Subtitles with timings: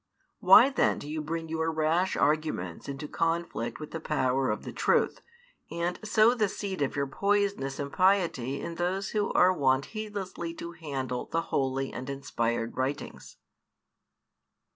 [0.39, 4.71] Why then do you bring your rash arguments into conflict with the power of the
[4.73, 5.21] truth,
[5.69, 10.71] and sow the seed of your poisonous impiety in those who are wont heedlessly to
[10.71, 13.37] handle the holy and inspired writings?